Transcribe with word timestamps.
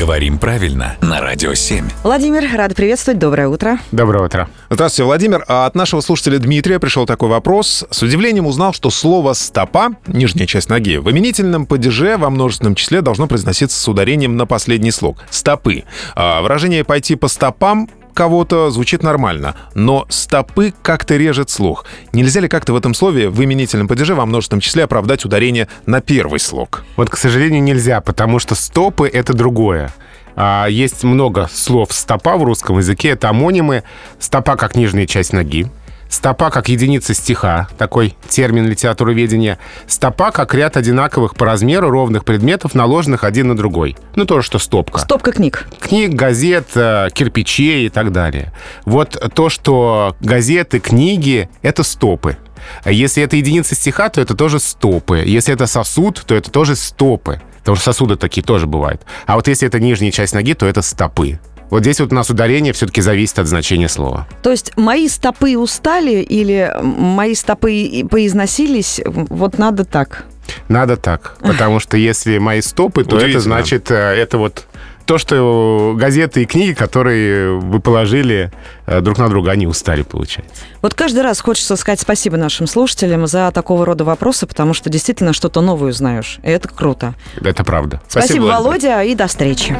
Говорим 0.00 0.38
правильно 0.38 0.96
на 1.02 1.20
Радио 1.20 1.52
7. 1.52 1.86
Владимир, 2.04 2.56
рад 2.56 2.74
приветствовать. 2.74 3.18
Доброе 3.18 3.48
утро. 3.48 3.78
Доброе 3.92 4.24
утро. 4.24 4.48
Здравствуйте, 4.70 5.04
Владимир. 5.04 5.44
А 5.46 5.66
От 5.66 5.74
нашего 5.74 6.00
слушателя 6.00 6.38
Дмитрия 6.38 6.78
пришел 6.78 7.04
такой 7.04 7.28
вопрос. 7.28 7.84
С 7.90 8.02
удивлением 8.02 8.46
узнал, 8.46 8.72
что 8.72 8.88
слово 8.88 9.34
«стопа», 9.34 9.90
нижняя 10.06 10.46
часть 10.46 10.70
ноги, 10.70 10.96
в 10.96 11.10
именительном 11.10 11.66
падеже 11.66 12.16
во 12.16 12.30
множественном 12.30 12.76
числе 12.76 13.02
должно 13.02 13.26
произноситься 13.26 13.78
с 13.78 13.86
ударением 13.88 14.38
на 14.38 14.46
последний 14.46 14.90
слог. 14.90 15.18
«Стопы». 15.28 15.84
А 16.14 16.40
выражение 16.40 16.82
«пойти 16.82 17.14
по 17.14 17.28
стопам» 17.28 17.90
кого-то 18.20 18.68
звучит 18.70 19.02
нормально, 19.02 19.54
но 19.74 20.04
стопы 20.10 20.74
как-то 20.82 21.16
режет 21.16 21.48
слух. 21.48 21.86
Нельзя 22.12 22.40
ли 22.40 22.48
как-то 22.48 22.74
в 22.74 22.76
этом 22.76 22.92
слове 22.92 23.30
в 23.30 23.42
именительном 23.42 23.88
падеже 23.88 24.14
во 24.14 24.26
множественном 24.26 24.60
числе 24.60 24.84
оправдать 24.84 25.24
ударение 25.24 25.68
на 25.86 26.02
первый 26.02 26.38
слог? 26.38 26.84
Вот, 26.96 27.08
к 27.08 27.16
сожалению, 27.16 27.62
нельзя, 27.62 28.02
потому 28.02 28.38
что 28.38 28.54
стопы— 28.54 29.08
это 29.10 29.32
другое. 29.32 29.90
А, 30.36 30.66
Есть 30.68 31.02
много 31.02 31.48
слов 31.50 31.92
«стопа» 31.92 32.36
в 32.36 32.42
русском 32.42 32.76
языке. 32.76 33.08
Это 33.08 33.30
амонимы. 33.30 33.84
Стопа 34.18 34.56
как 34.56 34.76
нижняя 34.76 35.06
часть 35.06 35.32
ноги. 35.32 35.70
Стопа 36.10 36.50
как 36.50 36.68
единица 36.68 37.14
стиха, 37.14 37.68
такой 37.78 38.16
термин 38.28 38.66
литературоведения. 38.66 39.58
Стопа 39.86 40.32
как 40.32 40.52
ряд 40.54 40.76
одинаковых 40.76 41.36
по 41.36 41.46
размеру 41.46 41.88
ровных 41.88 42.24
предметов, 42.24 42.74
наложенных 42.74 43.22
один 43.22 43.48
на 43.48 43.56
другой. 43.56 43.96
Ну, 44.16 44.26
то, 44.26 44.42
что 44.42 44.58
стопка. 44.58 44.98
Стопка 44.98 45.30
книг. 45.30 45.68
Книг, 45.78 46.14
газет, 46.14 46.66
э, 46.74 47.08
кирпичей 47.14 47.86
и 47.86 47.88
так 47.88 48.10
далее. 48.10 48.52
Вот 48.84 49.16
то, 49.34 49.48
что 49.48 50.16
газеты, 50.20 50.80
книги— 50.80 51.48
это 51.62 51.84
стопы. 51.84 52.36
Если 52.84 53.22
это 53.22 53.36
единица 53.36 53.76
стиха, 53.76 54.08
то 54.08 54.20
это 54.20 54.34
тоже 54.34 54.58
стопы. 54.58 55.22
Если 55.24 55.54
это 55.54 55.66
сосуд, 55.66 56.22
то 56.26 56.34
это 56.34 56.50
тоже 56.50 56.74
стопы. 56.74 57.40
Потому 57.60 57.76
что 57.76 57.92
сосуды 57.92 58.16
такие 58.16 58.42
тоже 58.42 58.66
бывают. 58.66 59.02
А 59.26 59.36
вот 59.36 59.46
если 59.46 59.68
это 59.68 59.78
нижняя 59.78 60.10
часть 60.10 60.34
ноги, 60.34 60.54
то 60.54 60.66
это 60.66 60.82
стопы. 60.82 61.38
Вот 61.70 61.82
здесь 61.82 62.00
вот 62.00 62.12
у 62.12 62.14
нас 62.14 62.28
ударение 62.30 62.72
все-таки 62.72 63.00
зависит 63.00 63.38
от 63.38 63.46
значения 63.46 63.88
слова. 63.88 64.26
То 64.42 64.50
есть 64.50 64.76
мои 64.76 65.08
стопы 65.08 65.56
устали 65.56 66.20
или 66.22 66.72
мои 66.82 67.34
стопы 67.34 68.06
поизносились, 68.10 69.00
вот 69.04 69.58
надо 69.58 69.84
так. 69.84 70.24
Надо 70.68 70.96
так. 70.96 71.36
Потому 71.40 71.80
что 71.80 71.96
если 71.96 72.38
мои 72.38 72.60
стопы, 72.60 73.04
то 73.04 73.18
это 73.18 73.40
значит, 73.40 73.90
э, 73.90 73.94
это 73.94 74.36
вот 74.38 74.66
то, 75.10 75.18
что 75.18 75.94
газеты 75.96 76.42
и 76.42 76.46
книги, 76.46 76.72
которые 76.72 77.58
вы 77.58 77.80
положили 77.80 78.52
э, 78.86 79.00
друг 79.00 79.18
на 79.18 79.28
друга, 79.28 79.50
они 79.50 79.66
устали, 79.66 80.02
получается. 80.02 80.62
Вот 80.82 80.94
каждый 80.94 81.22
раз 81.22 81.40
хочется 81.40 81.74
сказать 81.74 82.00
спасибо 82.00 82.36
нашим 82.36 82.68
слушателям 82.68 83.26
за 83.26 83.50
такого 83.52 83.84
рода 83.84 84.04
вопросы, 84.04 84.46
потому 84.46 84.72
что 84.72 84.88
действительно 84.88 85.32
что-то 85.32 85.60
новое 85.62 85.90
узнаешь. 85.90 86.38
И 86.44 86.48
это 86.48 86.68
круто. 86.68 87.14
Это 87.40 87.64
правда. 87.64 88.00
Спасибо, 88.08 88.44
Спасибо. 88.44 88.44
Володя, 88.44 89.02
и 89.02 89.14
до 89.14 89.26
встречи. 89.26 89.76